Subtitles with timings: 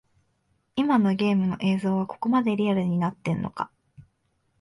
[0.75, 3.69] 今のゲームの映像はここまでリアルになってんのか